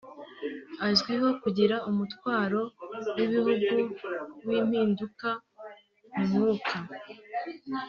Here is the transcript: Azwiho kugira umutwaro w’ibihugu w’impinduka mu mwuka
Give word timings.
Azwiho 0.87 1.29
kugira 1.41 1.75
umutwaro 1.89 2.61
w’ibihugu 3.15 3.77
w’impinduka 4.47 5.29
mu 6.13 6.23
mwuka 6.31 6.75